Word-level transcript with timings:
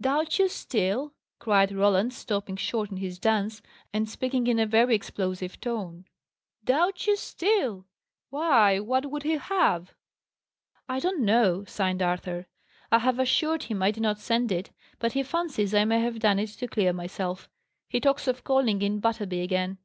"Doubt 0.00 0.40
you 0.40 0.48
still!" 0.48 1.14
cried 1.38 1.70
Roland, 1.70 2.12
stopping 2.12 2.56
short 2.56 2.90
in 2.90 2.96
his 2.96 3.20
dance, 3.20 3.62
and 3.92 4.08
speaking 4.10 4.48
in 4.48 4.58
a 4.58 4.66
very 4.66 4.96
explosive 4.96 5.60
tone. 5.60 6.06
"Doubt 6.64 7.06
you 7.06 7.14
still! 7.14 7.86
Why, 8.28 8.80
what 8.80 9.06
would 9.08 9.22
he 9.22 9.34
have?" 9.36 9.94
"I 10.88 10.98
don't 10.98 11.20
know;" 11.20 11.64
sighed 11.66 12.02
Arthur. 12.02 12.48
"I 12.90 12.98
have 12.98 13.20
assured 13.20 13.62
him 13.62 13.80
I 13.80 13.92
did 13.92 14.02
not 14.02 14.18
send 14.18 14.50
it; 14.50 14.72
but 14.98 15.12
he 15.12 15.22
fancies 15.22 15.72
I 15.72 15.84
may 15.84 16.00
have 16.00 16.18
done 16.18 16.40
it 16.40 16.48
to 16.58 16.66
clear 16.66 16.92
myself. 16.92 17.48
He 17.88 18.00
talks 18.00 18.26
of 18.26 18.42
calling 18.42 18.82
in 18.82 18.98
Butterby 18.98 19.40
again." 19.40 19.78